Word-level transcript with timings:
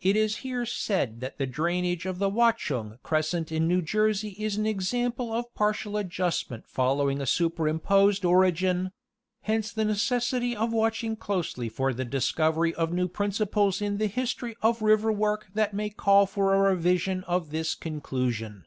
It 0.00 0.16
is 0.16 0.36
here 0.36 0.64
said 0.64 1.20
that 1.20 1.36
the 1.36 1.46
drainage 1.46 2.06
of 2.06 2.18
the 2.18 2.30
Watchung 2.30 2.98
crescent 3.02 3.52
in 3.52 3.68
New 3.68 3.82
Jersey 3.82 4.30
is 4.38 4.56
an 4.56 4.64
example 4.64 5.34
of 5.34 5.54
partial 5.54 5.98
adjustment 5.98 6.66
following 6.66 7.20
a 7.20 7.26
superimposed 7.26 8.24
origin: 8.24 8.90
hence 9.42 9.70
the 9.70 9.84
necessity 9.84 10.56
of 10.56 10.72
watching 10.72 11.14
closely 11.14 11.68
for 11.68 11.92
the 11.92 12.06
discovery 12.06 12.72
of 12.72 12.90
new 12.90 13.06
principles 13.06 13.82
in 13.82 13.98
the 13.98 14.06
history 14.06 14.56
of 14.62 14.80
river 14.80 15.12
work 15.12 15.48
that 15.52 15.74
may 15.74 15.90
call 15.90 16.24
for 16.24 16.54
a 16.54 16.72
revision 16.74 17.22
of 17.24 17.50
this 17.50 17.74
conclusion. 17.74 18.64